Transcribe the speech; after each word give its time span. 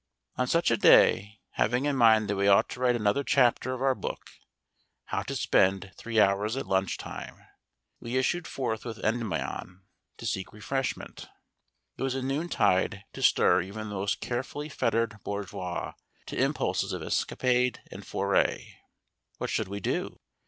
On 0.35 0.47
such 0.47 0.71
a 0.71 0.77
day, 0.77 1.41
having 1.51 1.85
in 1.85 1.95
mind 1.95 2.27
that 2.27 2.35
we 2.35 2.47
ought 2.47 2.69
to 2.69 2.79
write 2.79 2.95
another 2.95 3.23
chapter 3.23 3.71
of 3.75 3.83
our 3.83 3.93
book 3.93 4.31
"How 5.05 5.21
to 5.21 5.35
Spend 5.35 5.91
Three 5.95 6.19
Hours 6.19 6.57
at 6.57 6.65
Lunch 6.65 6.97
Time," 6.97 7.37
we 7.99 8.17
issued 8.17 8.47
forth 8.47 8.83
with 8.83 8.97
Endymion 9.05 9.83
to 10.17 10.25
seek 10.25 10.51
refreshment. 10.53 11.29
It 11.97 12.01
was 12.01 12.15
a 12.15 12.23
noontide 12.23 13.03
to 13.13 13.21
stir 13.21 13.61
even 13.61 13.89
the 13.89 13.95
most 13.95 14.21
carefully 14.21 14.69
fettered 14.69 15.17
bourgeois 15.23 15.93
to 16.25 16.35
impulses 16.35 16.93
of 16.93 17.03
escapade 17.03 17.83
and 17.91 18.03
foray. 18.03 18.77
What 19.37 19.51
should 19.51 19.67
we 19.67 19.79
do? 19.79 20.19